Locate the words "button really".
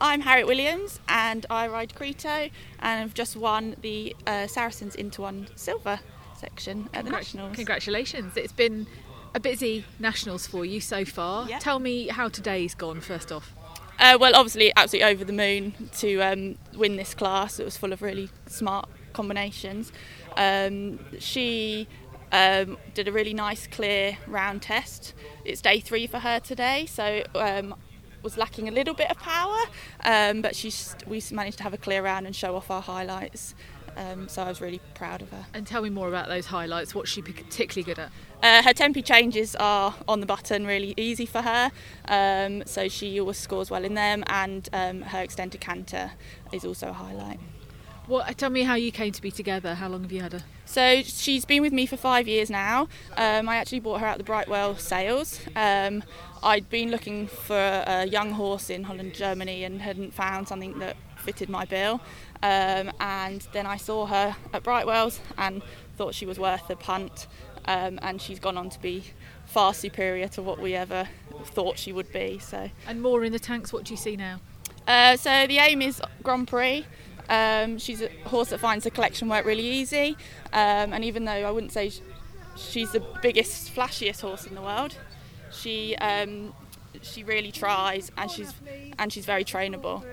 40.26-40.94